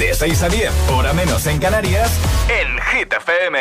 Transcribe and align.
De 0.00 0.14
6 0.14 0.42
a 0.42 0.48
10, 0.48 0.70
hora 0.92 1.12
menos 1.12 1.46
en 1.46 1.58
Canarias, 1.58 2.10
en 2.48 2.78
Hit 2.80 3.12
FM. 3.12 3.58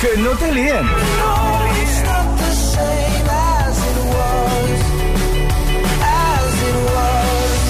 que 0.00 0.16
no 0.18 0.30
te 0.38 0.52
líen. 0.52 0.88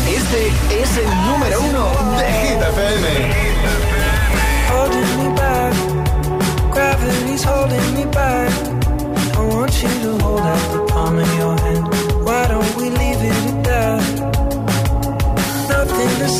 Este 0.06 0.48
es 0.82 0.98
el 0.98 1.08
número 1.26 1.58
uno 1.62 2.18
de 2.18 2.32
Hit 2.42 2.60
FM. 2.60 3.32
holding 7.44 7.94
me 7.94 8.04
back. 8.12 8.52
I 9.34 9.40
want 9.52 9.82
you 9.82 9.88
to 9.88 10.18
hold 10.22 10.71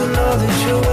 to 0.00 0.06
know 0.12 0.36
that 0.36 0.66
you're 0.66 0.89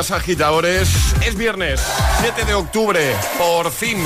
días, 0.00 0.10
agitadores. 0.12 0.88
Es 1.26 1.34
viernes, 1.36 1.80
7 2.20 2.44
de 2.44 2.54
octubre, 2.54 3.00
por 3.38 3.70
fin. 3.70 3.98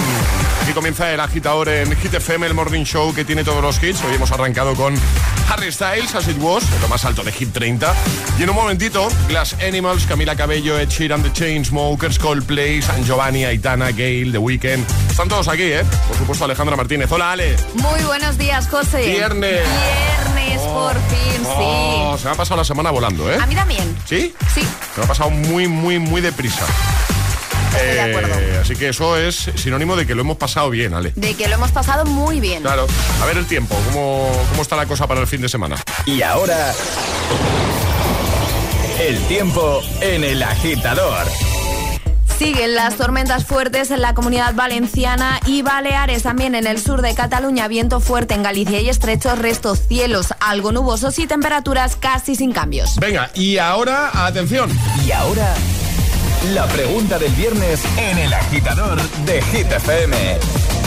Aquí 0.63 0.73
comienza 0.73 1.13
el 1.13 1.21
agitador 1.21 1.69
en 1.69 1.95
Hit 1.97 2.15
FM, 2.15 2.47
el 2.47 2.55
morning 2.55 2.85
show 2.85 3.15
que 3.15 3.25
tiene 3.25 3.45
todos 3.45 3.63
los 3.63 3.83
hits. 3.83 4.03
Hoy 4.03 4.15
hemos 4.15 4.33
arrancado 4.33 4.75
con 4.75 4.95
Harry 5.49 5.71
Styles, 5.71 6.15
As 6.15 6.27
It 6.27 6.39
Was, 6.41 6.65
lo 6.81 6.89
más 6.89 7.05
alto 7.05 7.23
de 7.23 7.31
Hit 7.33 7.53
30. 7.53 7.95
Y 8.39 8.43
en 8.43 8.51
un 8.51 8.57
momentito, 8.57 9.09
Glass 9.29 9.57
Animals, 9.67 10.07
Camila 10.07 10.35
Cabello, 10.35 10.79
Ed 10.79 10.89
Sheeran, 10.89 11.23
The 11.23 11.33
Chainsmokers, 11.33 12.19
Coldplay, 12.19 12.83
San 12.83 13.05
Giovanni, 13.05 13.45
Aitana, 13.45 13.91
Gale, 13.91 14.31
The 14.33 14.39
Weeknd. 14.39 14.85
Están 15.11 15.29
todos 15.29 15.49
aquí, 15.49 15.65
¿eh? 15.65 15.85
Por 16.09 16.17
supuesto, 16.17 16.45
Alejandra 16.45 16.77
Martínez. 16.77 17.11
Hola, 17.13 17.33
Ale. 17.33 17.57
Muy 17.75 18.03
buenos 18.05 18.39
días, 18.39 18.69
José. 18.69 19.07
Viernes. 19.07 19.61
Viernes, 19.61 20.04
por 20.85 20.95
fin, 21.09 21.43
Oh, 21.47 22.15
sí. 22.17 22.23
se 22.23 22.29
me 22.29 22.35
ha 22.35 22.37
pasado 22.37 22.57
la 22.59 22.65
semana 22.65 22.91
volando, 22.91 23.31
¿eh? 23.33 23.39
A 23.41 23.47
mí 23.47 23.55
también. 23.55 23.97
¿Sí? 24.07 24.35
Sí, 24.55 24.61
Se 24.95 25.01
me 25.01 25.05
ha 25.05 25.09
pasado 25.09 25.31
muy, 25.31 25.69
muy, 25.69 25.99
muy 25.99 26.21
deprisa. 26.21 26.65
de 27.73 28.01
acuerdo. 28.01 28.35
Eh, 28.39 28.59
así 28.63 28.77
que 28.77 28.89
eso 28.91 29.17
es 29.17 29.51
sinónimo 29.57 29.97
de 29.97 30.07
que 30.07 30.15
lo 30.15 30.21
hemos 30.23 30.37
pasado 30.37 30.71
bien, 30.71 30.95
Ale. 30.95 31.13
De 31.17 31.35
que 31.35 31.49
lo 31.49 31.55
hemos 31.55 31.73
pasado 31.73 32.05
muy 32.05 32.41
bien. 32.41 32.63
Claro. 32.63 32.87
A 33.23 33.27
ver 33.27 33.37
el 33.37 33.47
tiempo, 33.47 33.75
¿cómo, 33.87 34.31
cómo 34.51 34.63
está 34.63 34.77
la 34.77 34.87
cosa 34.87 35.07
para 35.07 35.21
el 35.21 35.27
fin 35.27 35.41
de 35.43 35.49
semana? 35.49 35.77
Y 36.07 36.23
ahora, 36.23 36.73
el 39.01 39.19
tiempo 39.27 39.83
en 40.01 40.23
el 40.25 40.43
agitador. 40.43 41.27
Siguen 42.39 42.75
las 42.75 42.97
tormentas 42.97 43.45
fuertes 43.45 43.93
en 43.93 44.03
la 44.03 44.13
comunidad 44.13 44.55
valenciana 44.55 45.39
y 45.47 45.63
Baleares, 45.63 46.25
también 46.25 46.57
en 46.57 46.67
el 46.67 46.81
sur 46.81 47.01
de 47.01 47.15
Cataluña, 47.15 47.69
viento 47.69 48.01
fuerte 48.01 48.35
en 48.35 48.43
Galicia 48.43 48.81
y 48.81 48.89
estrechos 48.89 49.39
restos, 49.39 49.87
cielos 49.87 50.35
algo 50.41 50.73
nubosos 50.73 51.19
y 51.21 51.29
temperaturas 51.29 51.95
casi 51.95 52.35
sin 52.35 52.53
cambios. 52.53 52.97
Venga, 52.97 53.31
y 53.35 53.59
ahora, 53.59 54.27
atención. 54.27 54.69
Y 55.07 55.13
ahora, 55.13 55.55
la 56.53 56.67
pregunta 56.67 57.19
del 57.19 57.33
viernes 57.33 57.81
en 57.97 58.19
el 58.19 58.33
agitador 58.33 59.01
de 59.25 59.41
Hit 59.43 59.73
FM. 59.73 60.39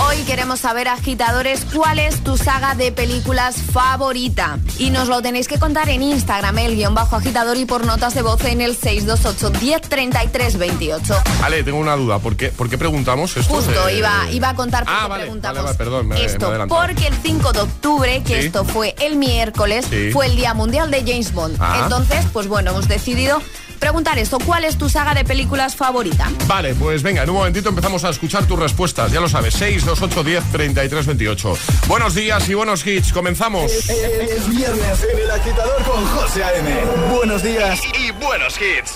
Hoy 0.07 0.17
queremos 0.23 0.59
saber, 0.59 0.87
agitadores, 0.87 1.65
cuál 1.73 1.97
es 1.97 2.23
tu 2.23 2.37
saga 2.37 2.75
de 2.75 2.91
películas 2.91 3.55
favorita. 3.73 4.59
Y 4.77 4.91
nos 4.91 5.07
lo 5.07 5.21
tenéis 5.23 5.47
que 5.47 5.57
contar 5.57 5.89
en 5.89 6.03
Instagram, 6.03 6.59
el 6.59 6.75
guion 6.75 6.93
bajo 6.93 7.15
agitador 7.15 7.57
y 7.57 7.65
por 7.65 7.85
notas 7.85 8.13
de 8.13 8.21
voz 8.21 8.43
en 8.45 8.61
el 8.61 8.75
628 8.75 9.59
1033 9.59 10.57
28. 10.57 11.15
Ale, 11.43 11.63
tengo 11.63 11.79
una 11.79 11.95
duda. 11.95 12.19
¿Por 12.19 12.35
qué, 12.35 12.49
por 12.49 12.69
qué 12.69 12.77
preguntamos 12.77 13.35
esto? 13.35 13.55
Justo, 13.55 13.85
de- 13.87 13.97
iba, 13.97 14.29
iba 14.31 14.49
a 14.49 14.53
contar 14.55 14.85
por 14.85 14.93
Ah, 14.93 14.99
qué 15.03 15.09
vale, 15.09 15.23
preguntamos 15.23 15.55
vale, 15.57 15.65
vale, 15.65 15.77
perdón, 15.77 16.07
me- 16.09 16.23
esto. 16.23 16.53
porque 16.69 17.07
el 17.07 17.15
5 17.23 17.51
de 17.53 17.59
octubre, 17.61 18.23
que 18.23 18.41
Sí. 18.41 18.45
esto 18.47 18.63
fue 18.63 18.95
el 18.99 19.15
miércoles, 19.15 19.87
Sí. 19.89 20.11
fue 20.11 20.27
el 20.27 20.35
Día 20.35 20.53
Mundial 20.53 20.91
de 20.91 20.99
James 21.01 21.33
Bond. 21.33 21.57
Ah. 21.59 21.81
Entonces, 21.83 22.25
pues 22.31 22.47
bueno, 22.47 22.71
hemos 22.71 22.87
decidido 22.87 23.41
preguntar 23.77 24.17
esto. 24.19 24.37
¿Cuál 24.39 24.65
es 24.65 24.77
tu 24.77 24.89
saga 24.89 25.13
de 25.13 25.23
películas 25.23 25.75
favorita? 25.75 26.29
Vale, 26.47 26.75
pues 26.75 27.03
venga, 27.03 27.23
en 27.23 27.29
un 27.29 27.37
momentito 27.37 27.69
empezamos 27.69 28.03
a 28.03 28.09
escuchar 28.09 28.45
tus 28.45 28.59
respuestas. 28.59 29.11
Ya 29.11 29.19
lo 29.19 29.29
sabes, 29.29 29.53
6, 29.55 29.85
2, 29.85 30.01
8, 30.01 30.23
10, 30.23 30.43
33, 30.51 31.05
28. 31.05 31.57
Buenos 31.87 32.15
días 32.15 32.47
y 32.49 32.53
buenos 32.53 32.85
hits. 32.85 33.13
Comenzamos. 33.13 33.71
Es 33.71 34.49
viernes 34.49 35.07
en 35.11 35.19
el 35.19 35.31
agitador 35.31 35.83
con 35.83 36.05
José 36.07 36.43
A.M. 36.43 36.69
Buenos 37.13 37.43
días. 37.43 37.79
Y 37.99 38.11
buenos 38.11 38.55
hits. 38.59 38.95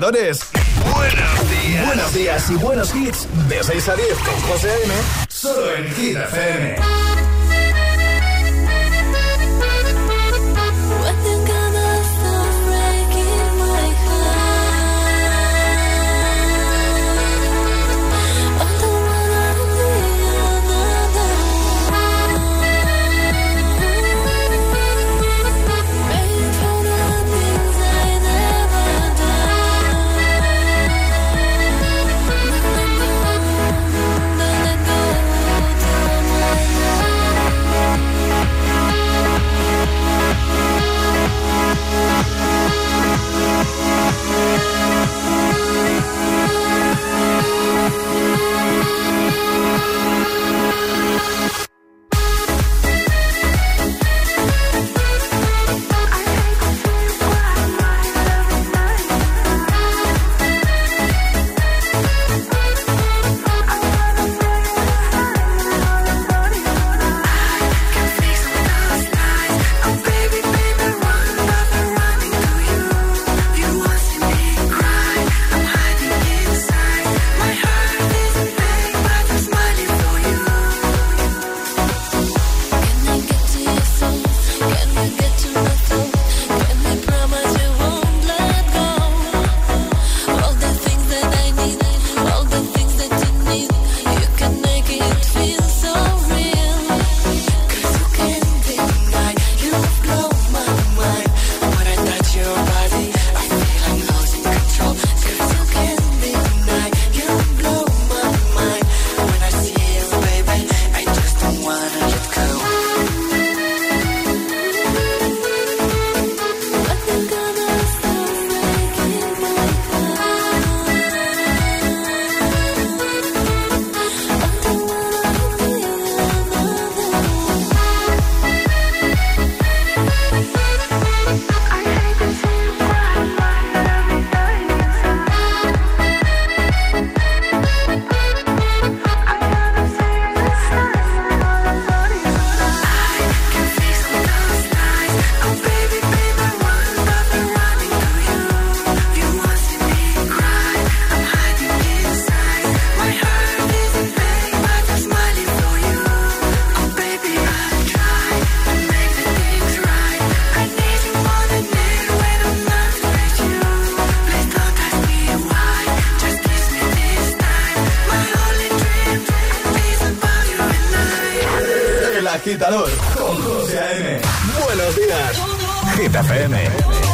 Agitadores, 0.00 0.40
buenos 0.40 0.49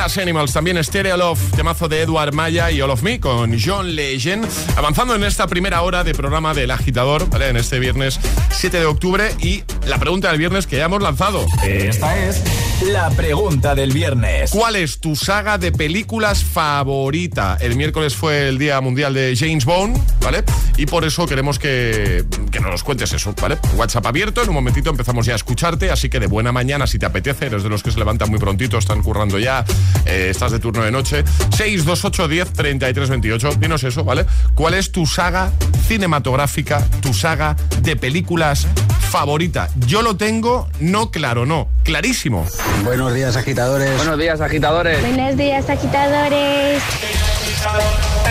Glass 0.00 0.16
Animals, 0.16 0.54
también 0.54 0.82
Stereo 0.82 1.14
Love, 1.18 1.38
temazo 1.54 1.86
de 1.86 2.00
Edward 2.00 2.32
Maya 2.32 2.70
y 2.70 2.80
All 2.80 2.88
of 2.88 3.02
Me 3.02 3.20
con 3.20 3.54
John 3.62 3.94
Legend. 3.94 4.48
Avanzando 4.74 5.14
en 5.14 5.22
esta 5.24 5.46
primera 5.46 5.82
hora 5.82 6.04
de 6.04 6.14
programa 6.14 6.54
del 6.54 6.70
agitador. 6.70 7.28
En 7.38 7.58
este 7.58 7.78
viernes 7.78 8.18
7 8.50 8.78
de 8.78 8.86
octubre 8.86 9.30
y 9.40 9.62
la 9.86 9.98
pregunta 9.98 10.30
del 10.30 10.38
viernes 10.38 10.66
que 10.66 10.78
ya 10.78 10.86
hemos 10.86 11.02
lanzado. 11.02 11.44
Esta 11.62 12.16
es 12.16 12.42
la 12.82 13.10
pregunta 13.10 13.74
del 13.74 13.92
viernes. 13.92 14.50
¿Cuál 14.50 14.76
es 14.76 15.00
tu 15.00 15.14
saga 15.14 15.58
de 15.58 15.70
películas 15.70 16.42
favorita? 16.42 17.58
El 17.60 17.76
miércoles 17.76 18.16
fue 18.16 18.48
el 18.48 18.58
Día 18.58 18.80
Mundial 18.80 19.12
de 19.12 19.36
James 19.36 19.64
Bond, 19.64 19.98
¿vale? 20.22 20.44
Y 20.78 20.86
por 20.86 21.04
eso 21.04 21.26
queremos 21.26 21.58
que, 21.58 22.24
que 22.50 22.60
nos 22.60 22.82
cuentes 22.82 23.12
eso, 23.12 23.34
¿vale? 23.40 23.58
WhatsApp 23.76 24.06
abierto, 24.06 24.42
en 24.42 24.48
un 24.48 24.54
momentito 24.54 24.88
empezamos 24.88 25.26
ya 25.26 25.34
a 25.34 25.36
escucharte, 25.36 25.90
así 25.90 26.08
que 26.08 26.20
de 26.20 26.26
buena 26.26 26.52
mañana, 26.52 26.86
si 26.86 26.98
te 26.98 27.06
apetece, 27.06 27.46
eres 27.46 27.62
de 27.62 27.68
los 27.68 27.82
que 27.82 27.90
se 27.90 27.98
levantan 27.98 28.30
muy 28.30 28.38
prontito, 28.38 28.78
están 28.78 29.02
currando 29.02 29.38
ya, 29.38 29.64
eh, 30.06 30.28
estás 30.30 30.52
de 30.52 30.58
turno 30.58 30.82
de 30.82 30.90
noche. 30.90 31.24
628 31.50 32.28
10 32.28 32.52
33 32.52 33.10
28, 33.10 33.50
dinos 33.58 33.84
eso, 33.84 34.04
¿vale? 34.04 34.24
¿Cuál 34.54 34.74
es 34.74 34.90
tu 34.90 35.04
saga 35.06 35.52
cinematográfica, 35.86 36.86
tu 37.00 37.12
saga 37.12 37.56
de 37.82 37.96
películas 37.96 38.66
favorita? 39.10 39.68
Yo 39.86 40.00
lo 40.02 40.16
tengo, 40.16 40.68
no 40.80 41.10
claro, 41.10 41.44
no, 41.44 41.68
clarísimo. 41.84 42.46
Buenos 42.84 43.14
días, 43.14 43.36
agitadores. 43.36 43.96
Buenos 43.96 44.18
días, 44.18 44.40
agitadores. 44.40 45.00
Buenos 45.00 45.36
días, 45.36 45.68
agitadores. 45.68 46.82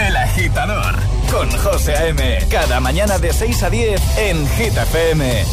El 0.08 0.18
agitador 0.18 0.96
con 1.32 1.50
José 1.52 1.96
A.M. 1.96 2.40
Cada 2.50 2.80
mañana 2.80 3.20
de 3.20 3.32
6 3.32 3.64
a 3.64 3.70
10 3.70 4.18
en 4.18 4.48
Hit 4.50 4.78
FM. 4.78 5.46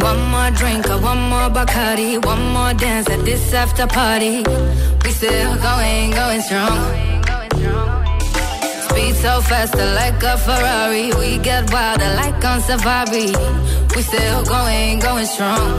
One 0.00 0.22
more 0.30 0.50
drink, 0.52 0.86
one 1.02 1.20
more 1.28 1.50
Bacardi, 1.50 2.18
one 2.24 2.52
more 2.52 2.74
dance 2.74 3.10
at 3.10 3.24
this 3.24 3.52
after 3.52 3.86
party. 3.86 4.42
We 5.04 5.10
still 5.10 5.56
going, 5.56 6.10
going 6.10 6.42
strong. 6.42 7.97
Speed 8.98 9.14
so 9.14 9.40
faster 9.42 9.86
like 9.94 10.20
a 10.24 10.36
Ferrari. 10.36 11.12
We 11.20 11.38
get 11.38 11.72
wilder 11.72 12.12
like 12.16 12.44
on 12.44 12.60
safari. 12.60 13.30
We 13.94 14.02
still 14.02 14.44
going, 14.44 14.98
going 14.98 15.26
strong. 15.26 15.70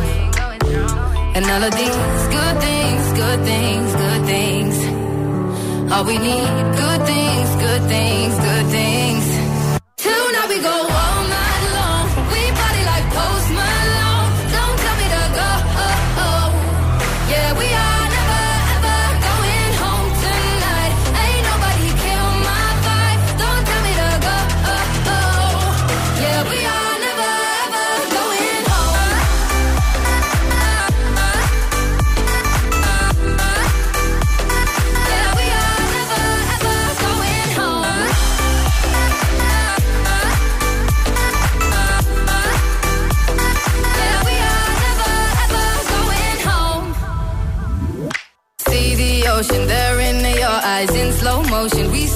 And 1.36 1.44
all 1.52 1.64
of 1.70 1.74
these 1.82 2.22
good 2.38 2.56
things, 2.68 3.04
good 3.22 3.42
things, 3.52 3.90
good 4.04 4.24
things. 4.26 4.76
All 5.92 6.06
we 6.06 6.18
need, 6.18 6.50
good 6.84 7.02
things, 7.12 7.50
good 7.66 7.84
things, 7.94 8.34
good 8.48 8.68
things. 8.78 9.26
Tonight 9.98 10.48
we 10.48 10.62
go 10.62 10.76
all 11.00 11.22
night 11.28 11.49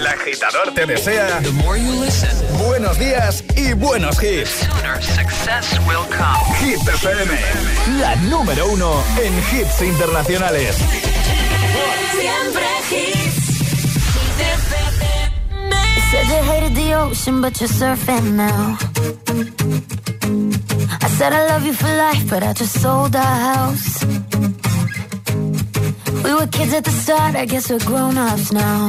El 0.00 0.06
agitador 0.06 0.72
te 0.72 0.86
desea 0.86 1.42
buenos 2.64 2.98
días 2.98 3.44
y 3.54 3.74
buenos 3.74 4.16
hits. 4.22 4.66
Hit 6.58 6.88
FM, 6.88 7.38
la 8.00 8.16
número 8.16 8.66
uno 8.68 8.94
en 9.22 9.34
hits 9.52 9.82
internacionales. 9.82 10.76
Siempre 12.18 12.64
hits. 12.90 13.44
Said 16.10 16.26
you 16.28 16.50
hated 16.50 16.74
the 16.74 16.94
ocean, 16.94 17.42
but 17.42 17.60
you're 17.60 17.68
surfing 17.68 18.36
now. 18.36 18.78
I 21.02 21.08
said 21.10 21.34
I 21.34 21.46
love 21.46 21.66
you 21.66 21.74
for 21.74 21.94
life, 21.94 22.26
but 22.30 22.42
I 22.42 22.54
just 22.54 22.80
sold 22.80 23.14
our 23.14 23.22
house. 23.22 24.02
We 26.24 26.32
were 26.32 26.46
kids 26.46 26.72
at 26.72 26.84
the 26.84 26.90
start, 26.90 27.36
I 27.36 27.44
guess 27.44 27.68
we're 27.68 27.84
grown 27.84 28.16
ups 28.16 28.50
now. 28.50 28.88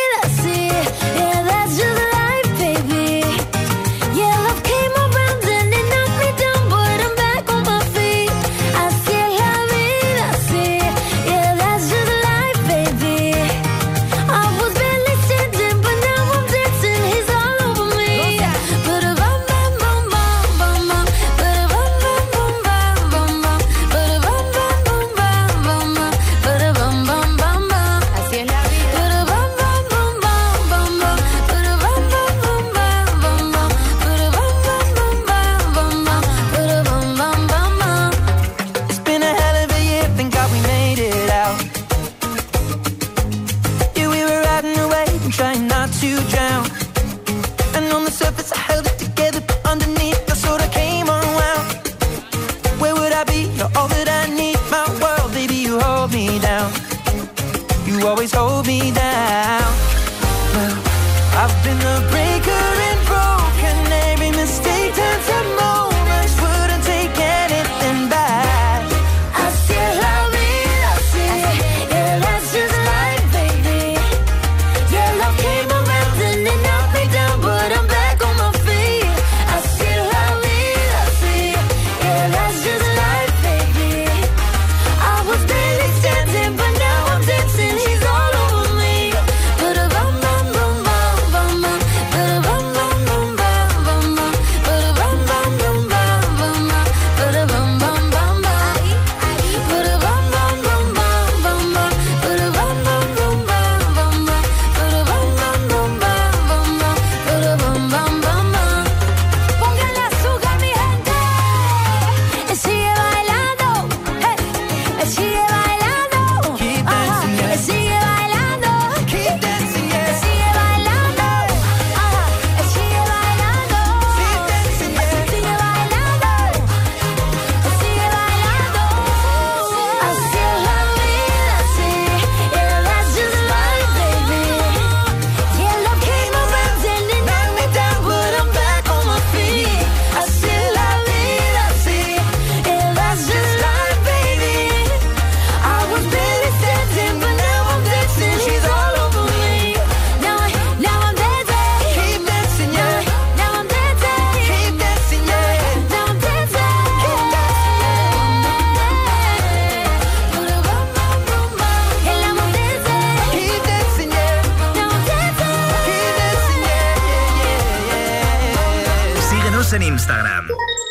Síguenos 169.61 169.73
en 169.73 169.93
Instagram. 169.93 170.47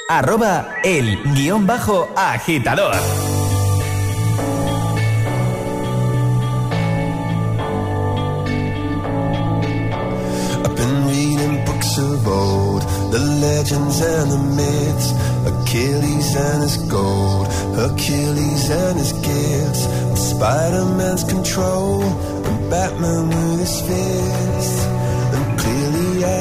Arroba 0.08 0.76
el 0.84 1.20
guion 1.34 1.66
bajo 1.66 2.08
agitador. 2.16 2.94
I've 10.62 10.76
been 10.76 11.08
reading 11.08 11.64
books 11.64 11.98
of 11.98 12.26
old, 12.28 12.82
the 13.10 13.18
legends 13.18 14.00
and 14.02 14.30
the 14.30 14.38
myths, 14.54 15.14
Achilles 15.46 16.36
and 16.36 16.62
his 16.62 16.76
gold, 16.88 17.48
Hercules 17.74 18.70
and 18.70 18.98
his 18.98 19.12
gifts, 19.14 19.88
Spider-Man's 20.30 21.24
control, 21.24 22.02
and 22.02 22.70
Batman 22.70 23.30
with 23.30 23.60
his 23.60 23.80
fists. 23.80 25.09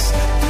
podcast. 0.00 0.49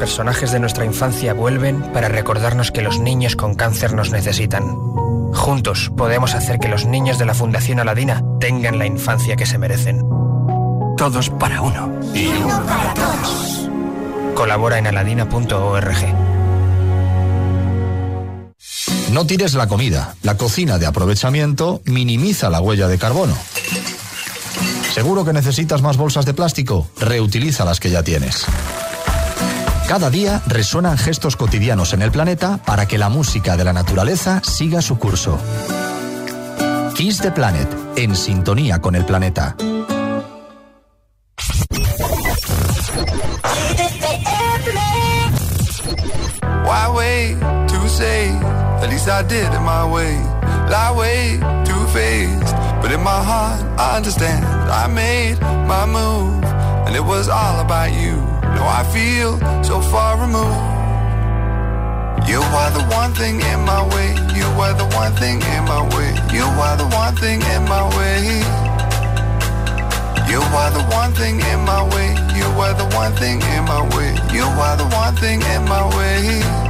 Personajes 0.00 0.50
de 0.50 0.58
nuestra 0.58 0.86
infancia 0.86 1.34
vuelven 1.34 1.82
para 1.92 2.08
recordarnos 2.08 2.72
que 2.72 2.80
los 2.80 2.98
niños 2.98 3.36
con 3.36 3.54
cáncer 3.54 3.92
nos 3.92 4.10
necesitan. 4.10 4.64
Juntos 5.34 5.92
podemos 5.94 6.34
hacer 6.34 6.58
que 6.58 6.68
los 6.68 6.86
niños 6.86 7.18
de 7.18 7.26
la 7.26 7.34
Fundación 7.34 7.80
Aladina 7.80 8.24
tengan 8.40 8.78
la 8.78 8.86
infancia 8.86 9.36
que 9.36 9.44
se 9.44 9.58
merecen. 9.58 10.00
Todos 10.96 11.28
para 11.28 11.60
uno. 11.60 12.00
Y 12.14 12.28
uno 12.28 12.64
para 12.66 12.94
todos. 12.94 13.68
Colabora 14.34 14.78
en 14.78 14.86
aladina.org. 14.86 15.98
No 19.12 19.26
tires 19.26 19.52
la 19.52 19.68
comida. 19.68 20.14
La 20.22 20.38
cocina 20.38 20.78
de 20.78 20.86
aprovechamiento 20.86 21.82
minimiza 21.84 22.48
la 22.48 22.62
huella 22.62 22.88
de 22.88 22.96
carbono. 22.96 23.36
¿Seguro 24.94 25.26
que 25.26 25.34
necesitas 25.34 25.82
más 25.82 25.98
bolsas 25.98 26.24
de 26.24 26.32
plástico? 26.32 26.88
Reutiliza 26.98 27.66
las 27.66 27.80
que 27.80 27.90
ya 27.90 28.02
tienes. 28.02 28.46
Cada 29.90 30.08
día 30.08 30.40
resuenan 30.46 30.96
gestos 30.96 31.34
cotidianos 31.34 31.94
en 31.94 32.02
el 32.02 32.12
planeta 32.12 32.60
para 32.64 32.86
que 32.86 32.96
la 32.96 33.08
música 33.08 33.56
de 33.56 33.64
la 33.64 33.72
naturaleza 33.72 34.40
siga 34.44 34.82
su 34.82 35.00
curso. 35.00 35.36
Kiss 36.94 37.18
the 37.18 37.32
Planet, 37.32 37.68
en 37.96 38.14
sintonía 38.14 38.80
con 38.80 38.94
el 38.94 39.04
planeta. 39.04 39.56
Why 46.64 46.88
wait 46.94 47.40
to 47.40 47.88
say? 47.88 48.28
At 48.80 48.90
least 48.90 49.08
I 49.08 49.24
did 49.24 49.52
it 49.52 49.60
my 49.60 49.84
way. 49.92 50.14
Lie 50.70 50.92
way 50.96 51.40
too 51.64 51.84
faced, 51.88 52.54
but 52.80 52.92
in 52.92 53.02
my 53.02 53.10
heart 53.10 53.60
I 53.76 53.96
understand. 53.96 54.44
I 54.70 54.86
made 54.86 55.40
my 55.66 55.84
move, 55.84 56.44
and 56.86 56.94
it 56.94 57.02
was 57.02 57.28
all 57.28 57.58
about 57.58 57.90
you. 57.92 58.29
Now 58.60 58.68
I 58.68 58.84
feel 58.92 59.40
so 59.64 59.80
far 59.80 60.20
removed. 60.20 60.60
You 62.28 62.40
are 62.60 62.70
the 62.76 62.84
one 62.92 63.14
thing 63.14 63.40
in 63.40 63.60
my 63.64 63.80
way. 63.88 64.12
You 64.36 64.44
are 64.60 64.74
the 64.74 64.84
one 65.00 65.12
thing 65.16 65.40
in 65.40 65.64
my 65.64 65.80
way. 65.96 66.12
You 66.30 66.44
are 66.44 66.76
the 66.76 66.84
one 66.92 67.16
thing 67.16 67.40
in 67.40 67.62
my 67.64 67.84
way. 67.96 68.20
You 70.28 70.42
are 70.60 70.70
the 70.76 70.84
one 70.92 71.12
thing 71.14 71.40
in 71.40 71.60
my 71.64 71.82
way. 71.88 72.10
You 72.36 72.48
are 72.60 72.74
the 72.74 72.84
one 72.94 73.12
thing 73.16 73.40
in 73.40 73.64
my 73.64 73.80
way. 73.96 74.12
You 74.30 74.44
are 74.44 74.76
the 74.76 74.88
one 74.92 75.16
thing 75.16 75.40
in 75.40 75.64
my 75.64 75.84
way. 75.96 76.69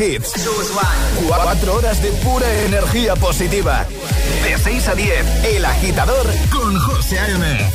Hits. 0.00 0.32
Cuatro 1.26 1.74
horas 1.76 2.00
de 2.02 2.10
pura 2.12 2.46
energía 2.64 3.16
positiva. 3.16 3.86
De 4.44 4.56
6 4.56 4.88
a 4.88 4.94
10, 4.94 5.44
El 5.44 5.64
Agitador 5.64 6.26
con 6.50 6.78
José 6.78 7.18
A.M. 7.18 7.70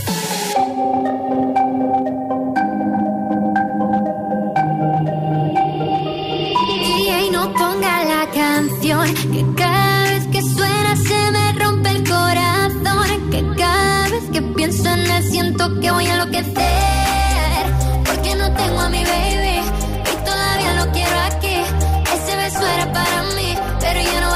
DJ 6.86 7.32
no 7.32 7.54
ponga 7.54 8.04
la 8.06 8.30
canción 8.32 9.14
que 9.14 9.46
cada 9.58 10.12
vez 10.12 10.28
que 10.28 10.42
suena 10.42 10.96
se 10.96 11.32
me 11.32 11.54
rompe 11.54 11.90
el 11.90 12.04
corazón 12.08 13.30
que 13.32 13.56
cada 13.58 14.10
vez 14.10 14.24
que 14.32 14.42
pienso 14.42 14.90
en 14.90 15.00
él 15.12 15.24
siento 15.24 15.80
que 15.80 15.92
voy 15.92 16.06
a 16.06 16.14
enloquecer 16.14 17.66
porque 18.06 18.36
no 18.36 18.54
tengo 18.54 18.80
a 18.80 18.90
mi 18.90 19.04
baby 19.04 19.62
y 20.12 20.26
todavía 20.26 20.86
lo 20.86 20.92
quiero 20.92 21.20
aquí 21.20 21.43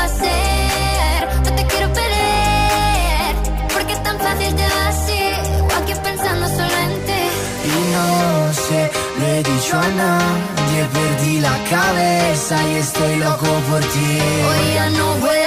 ya 0.08 1.40
no 1.44 1.44
a 1.44 1.52
te 1.52 1.66
quiero 1.66 1.88
perder 1.94 3.36
porque 3.74 3.94
es 3.94 4.04
tan 4.04 4.20
fácil 4.20 4.56
te 4.56 4.64
va 4.64 4.88
así 4.88 5.22
o 5.62 5.84
aquí 5.84 5.94
pensando 6.04 6.48
solo 6.48 6.76
en 6.86 6.94
ti. 7.08 7.24
Y 7.66 7.78
no 7.96 8.54
sé, 8.54 8.92
le 9.20 9.40
he 9.40 9.44
dicho 9.44 9.78
a 9.78 9.90
nadie, 10.04 10.80
perdí 10.94 11.40
la 11.40 11.58
cabeza 11.70 12.56
y 12.70 12.76
estoy 12.76 13.16
loco 13.18 13.48
por 13.70 13.82
ti. 13.82 14.20
Hoy 14.48 14.74
ya 14.76 14.90
no 14.92 15.06
vuelan 15.16 15.47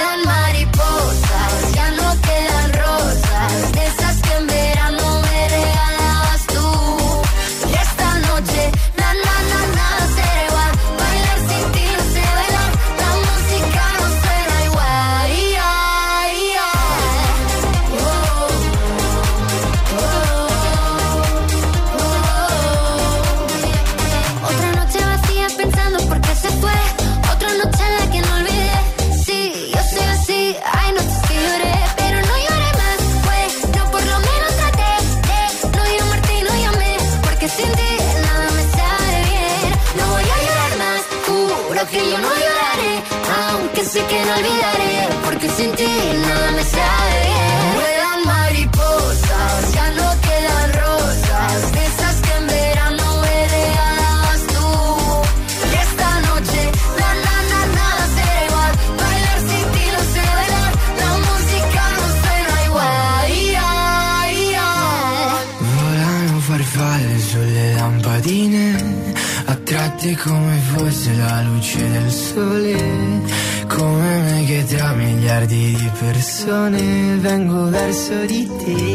vengo 76.47 77.69
verso 77.69 78.25
di. 78.27 78.47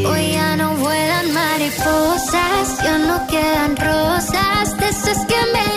Hoy 0.04 0.32
ya 0.32 0.56
no 0.56 0.74
vuelan 0.76 1.32
mariposas, 1.32 2.78
ya 2.82 2.98
no 2.98 3.26
quedan 3.26 3.76
rosas, 3.76 4.76
de 4.78 4.88
esas 4.88 5.26
que 5.26 5.36
me 5.52 5.75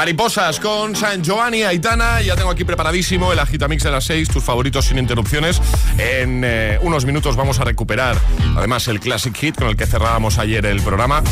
Mariposas 0.00 0.58
con 0.60 0.96
San 0.96 1.22
Giovanni, 1.22 1.62
Aitana. 1.62 2.22
Ya 2.22 2.34
tengo 2.34 2.48
aquí 2.48 2.64
preparadísimo 2.64 3.34
el 3.34 3.38
agitamix 3.38 3.82
de 3.82 3.90
las 3.90 4.04
6, 4.04 4.30
tus 4.30 4.42
favoritos 4.42 4.86
sin 4.86 4.96
interrupciones. 4.96 5.60
En 5.98 6.40
eh, 6.42 6.78
unos 6.80 7.04
minutos 7.04 7.36
vamos 7.36 7.60
a 7.60 7.64
recuperar 7.64 8.16
además 8.56 8.88
el 8.88 8.98
Classic 8.98 9.36
Hit 9.36 9.56
con 9.56 9.68
el 9.68 9.76
que 9.76 9.84
cerrábamos 9.84 10.38
ayer 10.38 10.64
el 10.64 10.80
programa. 10.80 11.22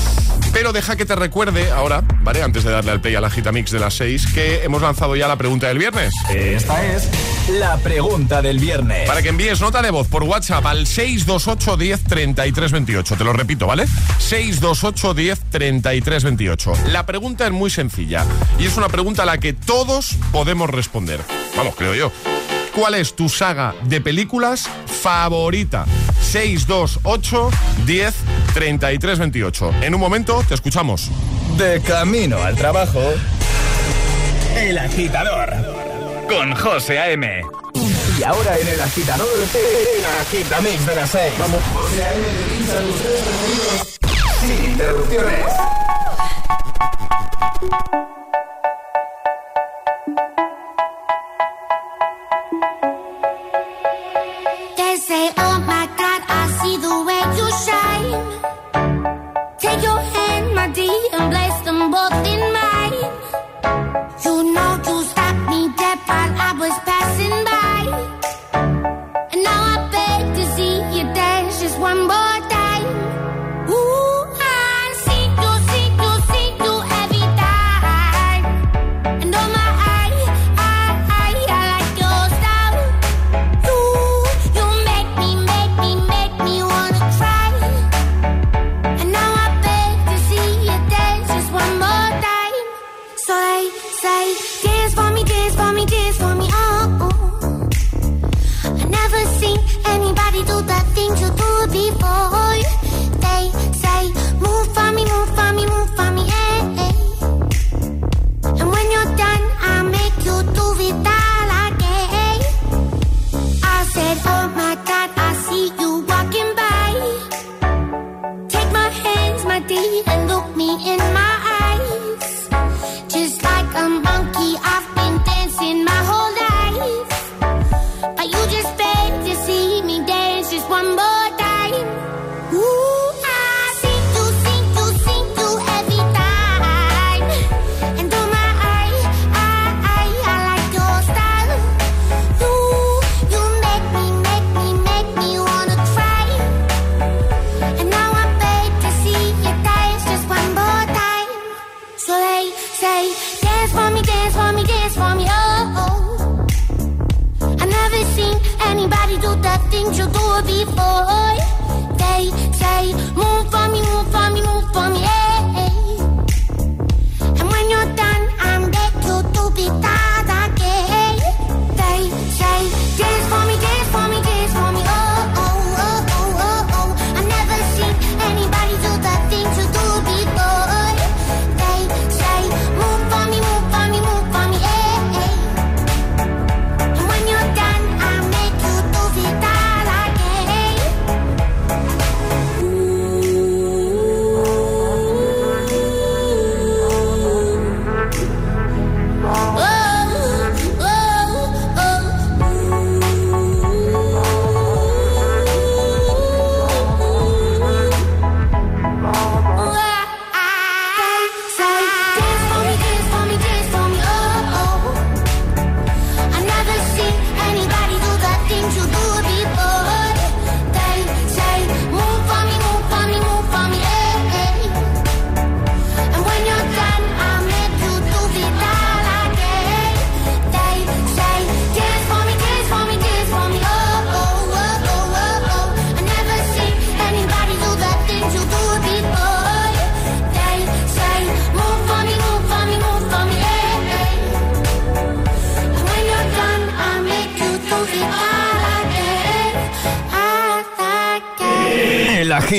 Pero 0.52 0.72
deja 0.72 0.96
que 0.96 1.06
te 1.06 1.14
recuerde 1.14 1.70
ahora, 1.70 2.02
¿vale? 2.22 2.42
Antes 2.42 2.64
de 2.64 2.70
darle 2.70 2.90
al 2.90 3.00
play 3.00 3.14
a 3.14 3.20
la 3.20 3.30
Gita 3.30 3.52
Mix 3.52 3.70
de 3.70 3.78
las 3.78 3.94
6, 3.94 4.28
que 4.34 4.64
hemos 4.64 4.82
lanzado 4.82 5.16
ya 5.16 5.28
la 5.28 5.36
pregunta 5.36 5.68
del 5.68 5.78
viernes. 5.78 6.12
Eh, 6.30 6.54
esta 6.56 6.84
es 6.84 7.08
la 7.58 7.76
pregunta 7.78 8.42
del 8.42 8.58
viernes. 8.58 9.08
Para 9.08 9.22
que 9.22 9.28
envíes 9.28 9.60
nota 9.60 9.82
de 9.82 9.90
voz 9.90 10.08
por 10.08 10.24
WhatsApp 10.24 10.64
al 10.66 10.86
628 10.86 11.76
10 11.76 12.04
33 12.04 12.72
28. 12.72 13.16
Te 13.16 13.24
lo 13.24 13.32
repito, 13.32 13.66
¿vale? 13.66 13.86
628 14.18 15.14
10 15.14 15.40
33 15.50 16.24
28. 16.24 16.72
La 16.88 17.06
pregunta 17.06 17.46
es 17.46 17.52
muy 17.52 17.70
sencilla 17.70 18.24
y 18.58 18.66
es 18.66 18.76
una 18.76 18.88
pregunta 18.88 19.22
a 19.22 19.26
la 19.26 19.38
que 19.38 19.52
todos 19.52 20.16
podemos 20.32 20.70
responder. 20.70 21.20
Vamos, 21.56 21.74
creo 21.76 21.94
yo 21.94 22.12
cuál 22.78 22.94
es 22.94 23.16
tu 23.16 23.28
saga 23.28 23.74
de 23.84 24.00
películas 24.00 24.68
favorita. 24.86 25.84
628 26.20 27.50
10 27.84 28.14
33 28.54 29.18
28. 29.18 29.74
En 29.82 29.94
un 29.94 30.00
momento 30.00 30.44
te 30.46 30.54
escuchamos. 30.54 31.10
De 31.56 31.80
camino 31.80 32.40
al 32.42 32.54
trabajo. 32.54 33.00
El 34.56 34.78
agitador. 34.78 35.52
Con 36.28 36.54
José 36.54 37.00
A.M. 37.00 37.42
Y 38.18 38.22
ahora 38.22 38.56
en 38.58 38.68
el 38.68 38.80
agitador, 38.80 39.28
el 39.38 40.04
agitamix 40.20 40.86
de 40.86 40.94
las 40.94 41.10
6. 41.10 41.32
Vamos. 41.38 41.60
José 41.74 42.04
A.M. 42.04 42.26
Sin 44.40 44.70
interrupciones. 44.70 45.44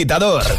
Agitador 0.10 0.59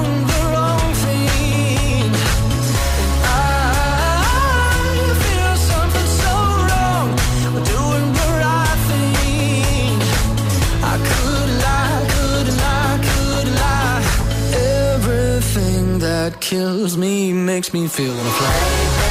kills 16.51 16.97
me 16.97 17.31
makes 17.31 17.71
me 17.71 17.87
feel 17.87 18.13
flame. 18.13 19.10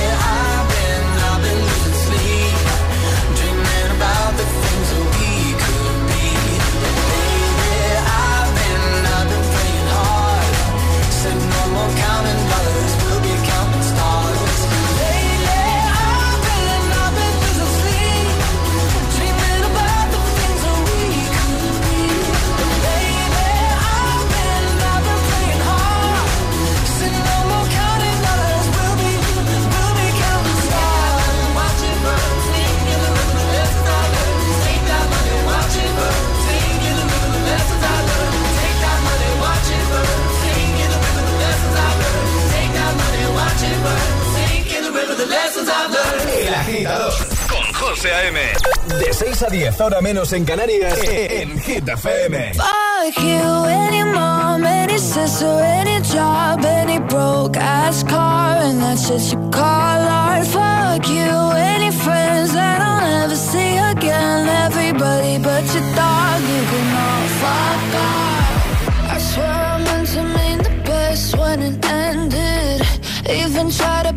10, 49.81 49.83
ahora 49.83 50.01
menos 50.01 50.31
en 50.33 50.45
Canarias, 50.45 50.99
en 51.03 51.59
Hit 51.59 51.87
FM. 51.87 52.53
Fuck 52.53 53.23
you, 53.23 53.65
any 53.65 54.03
mom, 54.03 54.63
any 54.63 54.99
sister, 54.99 55.59
any 55.63 55.99
job, 56.01 56.63
any 56.63 56.99
broke 56.99 57.57
ass 57.57 58.03
car, 58.03 58.57
and 58.61 58.79
that's 58.79 59.07
shit 59.07 59.33
you 59.33 59.49
call 59.49 59.63
art. 59.63 60.45
Fuck 60.45 61.07
you, 61.09 61.51
any 61.55 61.89
friends 61.91 62.53
that 62.53 62.79
I'll 62.79 63.01
never 63.01 63.35
see 63.35 63.77
again. 63.77 64.47
Everybody 64.67 65.39
but 65.39 65.63
your 65.73 65.87
dog, 65.95 66.41
you 66.53 66.63
can 66.71 66.87
all 67.05 67.27
fuck 67.41 67.95
off. 68.05 69.09
I 69.09 69.17
swear 69.17 69.47
I 69.47 69.77
meant 69.83 70.07
to 70.09 70.23
mean 70.23 70.57
the 70.59 70.83
best 70.85 71.37
when 71.37 71.61
it 71.63 71.85
ended. 71.85 72.81
Even 73.27 73.71
tried 73.71 74.05
to 74.05 74.10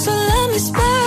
So 0.00 0.12
let 0.12 0.50
me 0.50 0.58
spell 0.58 0.99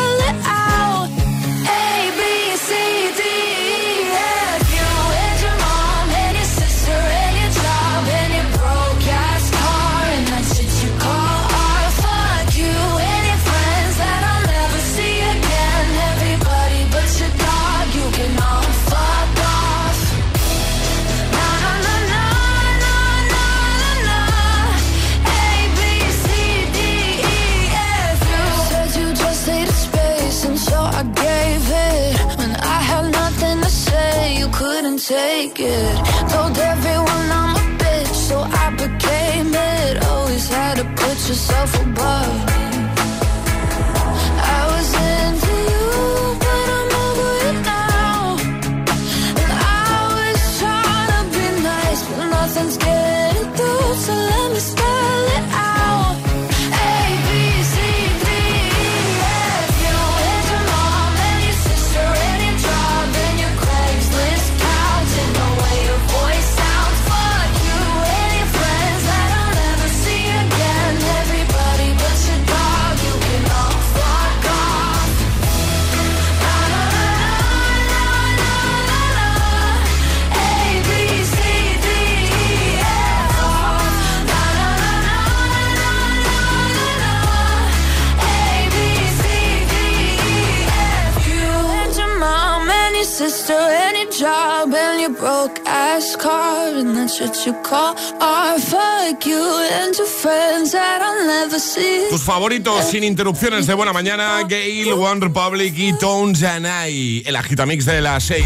Tus 102.10 102.24
favoritos 102.24 102.86
sin 102.86 103.04
interrupciones 103.04 103.68
de 103.68 103.74
buena 103.76 103.94
mañana, 103.94 104.42
Gail, 104.48 104.92
One 104.94 105.22
Republic 105.22 105.74
y 105.78 105.94
Tones 105.98 106.42
and. 106.44 106.66
El 106.66 107.36
agitamix 107.36 107.86
de 107.86 108.02
las 108.02 108.24
6. 108.24 108.46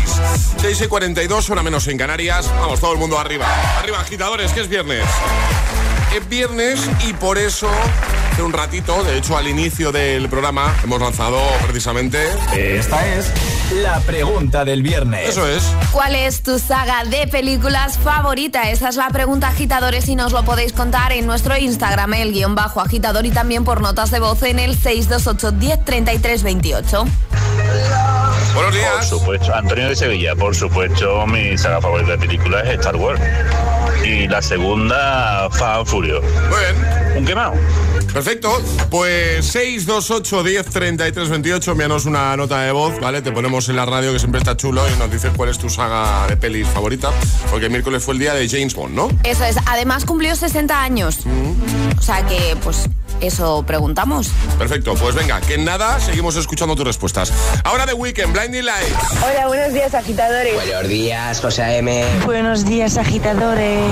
6 0.62 0.82
y 0.82 0.88
42, 0.88 1.50
hora 1.50 1.64
menos 1.64 1.88
en 1.88 1.98
Canarias. 1.98 2.50
Vamos, 2.60 2.82
todo 2.82 2.92
el 2.92 3.00
mundo 3.00 3.18
arriba. 3.18 3.48
Arriba, 3.80 4.02
agitadores, 4.02 4.52
que 4.52 4.62
es 4.62 4.68
viernes. 4.68 5.06
Es 6.16 6.28
viernes 6.28 6.80
y 7.08 7.14
por 7.14 7.38
eso, 7.38 7.70
hace 8.38 8.44
un 8.44 8.54
ratito, 8.54 9.04
de 9.04 9.18
hecho 9.18 9.36
al 9.36 9.48
inicio 9.48 9.92
del 9.92 10.30
programa, 10.30 10.72
hemos 10.84 11.02
lanzado 11.02 11.40
precisamente... 11.64 12.20
Esta 12.56 13.16
es 13.16 13.32
la 13.82 14.00
pregunta 14.02 14.64
del 14.64 14.84
viernes. 14.84 15.30
Eso 15.30 15.48
es. 15.48 15.64
¿Cuál 15.92 16.14
es 16.14 16.44
tu 16.44 16.60
saga 16.60 17.04
de 17.04 17.26
películas 17.26 17.98
favorita? 17.98 18.70
Esa 18.70 18.90
es 18.90 18.96
la 18.96 19.10
pregunta, 19.10 19.48
agitadores, 19.48 20.08
y 20.08 20.16
nos 20.16 20.34
lo 20.34 20.44
podéis 20.44 20.72
contar 20.72 21.14
en 21.14 21.26
nuestro 21.26 21.58
Instagram, 21.58 22.14
el 22.14 22.32
guion 22.32 22.54
bajo 22.54 22.80
agitador, 22.80 23.26
y 23.26 23.32
también 23.32 23.64
por 23.64 23.82
notas 23.82 24.12
de 24.12 24.20
voz 24.20 24.44
en 24.44 24.60
el 24.60 24.78
628 24.78 25.52
10 25.54 25.86
33 25.86 26.44
28. 26.44 27.06
Buenos 28.54 28.76
días. 28.76 28.94
Por 28.94 29.20
supuesto, 29.20 29.56
Antonio 29.56 29.90
de 29.90 29.96
Sevilla, 29.96 30.36
por 30.36 30.56
supuesto, 30.56 31.26
mi 31.26 31.58
saga 31.58 31.82
favorita 31.82 32.12
de 32.12 32.18
películas 32.20 32.68
es 32.68 32.76
Star 32.76 32.98
Wars. 32.98 33.20
Y 34.06 34.28
la 34.28 34.44
segunda, 34.44 35.50
Fast 35.50 35.64
and 35.64 35.88
Furious. 35.88 36.24
Muy 36.24 36.60
bien. 36.60 37.18
Un 37.18 37.26
quemado. 37.26 37.54
Perfecto, 38.14 38.62
pues 38.90 39.46
628 39.46 40.44
10 40.44 40.66
33 40.68 41.30
28, 41.30 41.72
envíanos 41.72 42.06
una 42.06 42.36
nota 42.36 42.62
de 42.62 42.72
voz, 42.72 43.00
¿vale? 43.00 43.22
Te 43.22 43.32
ponemos 43.32 43.70
en 43.70 43.76
la 43.76 43.86
radio 43.86 44.12
que 44.12 44.20
siempre 44.20 44.40
está 44.40 44.58
chulo 44.58 44.84
y 44.90 44.98
nos 44.98 45.12
dices 45.12 45.32
cuál 45.36 45.50
es 45.50 45.58
tu 45.58 45.70
saga 45.70 46.26
de 46.28 46.38
pelis 46.38 46.68
favorita, 46.68 47.12
porque 47.50 47.66
el 47.66 47.72
miércoles 47.72 48.04
fue 48.04 48.14
el 48.16 48.20
día 48.20 48.34
de 48.34 48.48
James 48.50 48.74
Bond, 48.74 48.96
¿no? 48.96 49.10
Eso 49.24 49.44
es, 49.44 49.58
además 49.66 50.06
cumplió 50.06 50.36
60 50.36 50.82
años. 50.82 51.20
O 51.98 52.02
sea 52.02 52.26
que, 52.26 52.58
pues, 52.64 52.90
eso 53.22 53.64
preguntamos. 53.66 54.30
Perfecto, 54.58 54.96
pues 54.96 55.16
venga, 55.16 55.42
que 55.42 55.56
en 55.56 55.66
nada 55.66 56.00
seguimos 56.00 56.36
escuchando 56.36 56.76
tus 56.76 56.86
respuestas. 56.86 57.32
Ahora 57.64 57.86
de 57.86 57.94
Weekend, 57.94 58.34
Blinding 58.34 58.66
Lights. 58.66 59.24
Hola, 59.24 59.48
buenos 59.48 59.74
días, 59.74 59.94
agitadores. 59.94 60.54
Buenos 60.54 60.88
días, 60.88 61.40
José 61.42 61.64
A.M. 61.64 62.06
Buenos 62.26 62.66
días, 62.66 62.98
agitadores. 62.98 63.92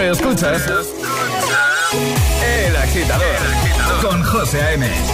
Escuchas. 0.00 0.62
El 2.42 2.76
agitador. 2.76 3.36
Con 4.02 4.22
José 4.22 4.60
A.M. 4.60 5.13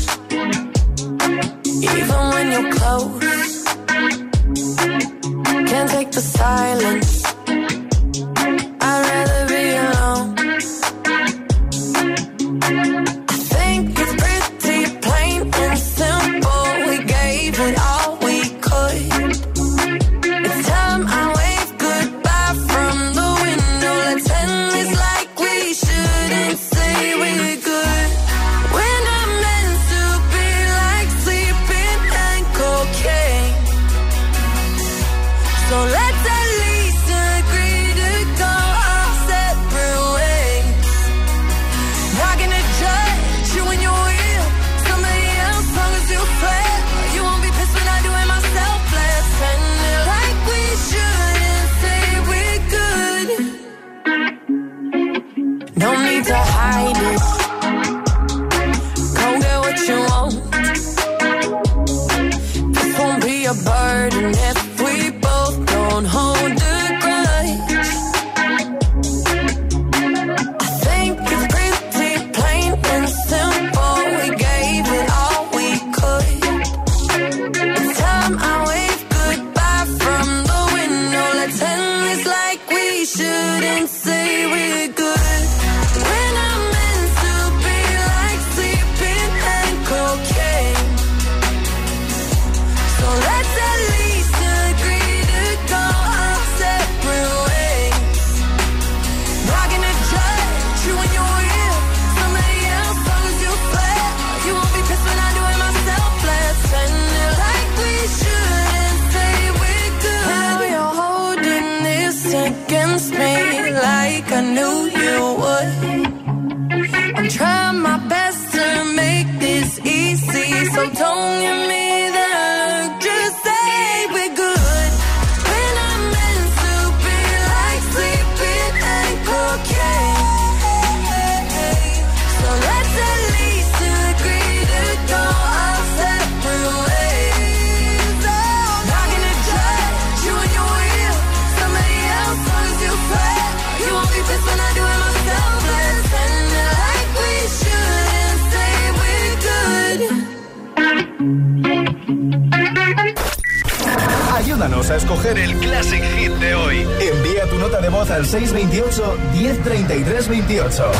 el 155.25 155.53
Classic 155.59 156.03
Hit 156.17 156.31
de 156.33 156.55
hoy. 156.55 156.87
Envía 156.99 157.47
tu 157.47 157.55
nota 157.57 157.79
de 157.79 157.89
voz 157.89 158.09
al 158.09 158.25
628-103328. 158.25 160.91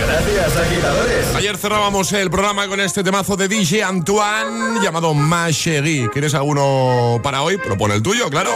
Gracias, 0.00 0.56
agitadores. 0.56 1.34
Ayer 1.36 1.56
cerrábamos 1.56 2.12
el 2.12 2.28
programa 2.30 2.66
con 2.66 2.80
este 2.80 3.04
temazo 3.04 3.36
de 3.36 3.46
DJ 3.48 3.84
Antoine 3.84 4.80
llamado 4.82 5.14
Machegui. 5.14 6.08
¿Quieres 6.08 6.34
alguno 6.34 7.20
para 7.22 7.42
hoy? 7.42 7.56
Propone 7.56 7.94
el 7.94 8.02
tuyo, 8.02 8.28
claro. 8.30 8.50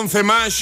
2011 0.00 0.22
más 0.22 0.54